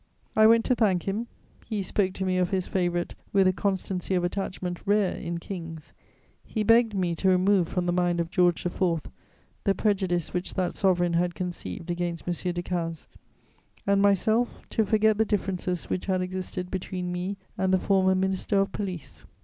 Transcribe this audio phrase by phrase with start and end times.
[0.35, 1.27] I went to thank him;
[1.67, 5.93] he spoke to me of his favourite with a constancy of attachment rare in kings;
[6.43, 8.81] he "begged" me to remove from the mind of George IV.
[9.63, 12.33] the prejudice which that sovereign had conceived against M.
[12.33, 13.05] Decazes,
[13.85, 18.57] and myself to forget the differences which had existed between me and the former Minister
[18.59, 19.25] of Police.